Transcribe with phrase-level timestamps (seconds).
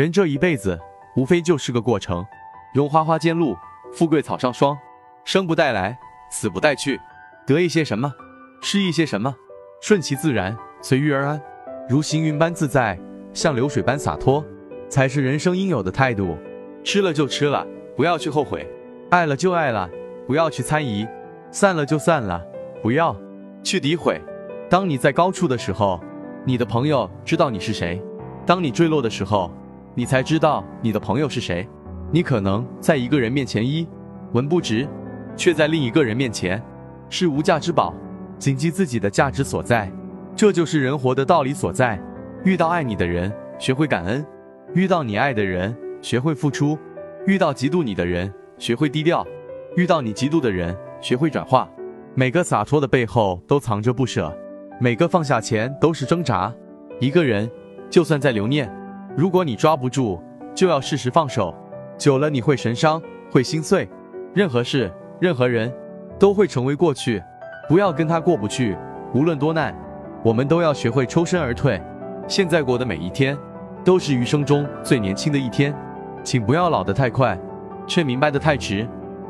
[0.00, 0.80] 人这一辈子，
[1.14, 2.24] 无非就是个过程。
[2.72, 3.54] 荣华花间露，
[3.92, 4.74] 富贵草上霜。
[5.26, 5.98] 生不带来，
[6.30, 6.98] 死不带去。
[7.46, 8.10] 得一些什么，
[8.62, 9.34] 失一些什么，
[9.82, 11.38] 顺其自然，随遇而安。
[11.86, 12.98] 如行云般自在，
[13.34, 14.42] 像流水般洒脱，
[14.88, 16.34] 才是人生应有的态度。
[16.82, 18.66] 吃了就吃了，不要去后悔；
[19.10, 19.86] 爱了就爱了，
[20.26, 21.06] 不要去猜疑；
[21.50, 22.42] 散了就散了，
[22.82, 23.14] 不要
[23.62, 24.18] 去诋毁。
[24.70, 26.02] 当你在高处的时候，
[26.46, 28.00] 你的朋友知道你是谁；
[28.46, 29.50] 当你坠落的时候，
[30.00, 31.68] 你才知道你的朋友是谁。
[32.10, 33.86] 你可能在一个人面前一
[34.32, 34.88] 文不值，
[35.36, 36.58] 却在另一个人面前
[37.10, 37.94] 是无价之宝。
[38.38, 39.92] 谨记自己的价值所在，
[40.34, 42.02] 这就是人活的道理所在。
[42.44, 44.24] 遇到爱你的人，学会感恩；
[44.72, 46.78] 遇到你爱的人，学会付出；
[47.26, 49.22] 遇到嫉妒你的人，学会低调；
[49.76, 51.68] 遇到你嫉妒的人，学会转化。
[52.14, 54.34] 每个洒脱的背后都藏着不舍，
[54.80, 56.50] 每个放下前都是挣扎。
[57.00, 57.50] 一个人
[57.90, 58.74] 就算再留念，
[59.16, 60.20] 如果你抓不住，
[60.54, 61.54] 就要适时放手。
[61.98, 63.88] 久了你会神伤，会心碎。
[64.32, 64.90] 任何事，
[65.20, 65.72] 任何人，
[66.18, 67.22] 都会成为过去。
[67.68, 68.76] 不要跟他过不去。
[69.12, 69.74] 无论多难，
[70.22, 71.80] 我们都要学会抽身而退。
[72.28, 73.36] 现在过的每一天，
[73.84, 75.74] 都是余生中最年轻的一天。
[76.22, 77.38] 请不要老得太快，
[77.86, 78.88] 却明白得太迟。